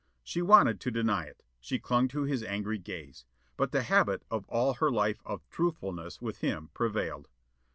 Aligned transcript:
She 0.23 0.41
wanted 0.41 0.79
to 0.79 0.89
deny 0.89 1.25
it. 1.25 1.43
She 1.59 1.77
clung 1.77 2.07
to 2.07 2.23
his 2.23 2.41
angry 2.43 2.79
gaze. 2.79 3.23
But 3.55 3.71
the 3.71 3.83
habit 3.83 4.23
of 4.31 4.47
all 4.49 4.73
her 4.73 4.89
life 4.89 5.21
of 5.25 5.47
truthfulness 5.51 6.19
with 6.19 6.39
him 6.39 6.71
prevailed. 6.73 7.27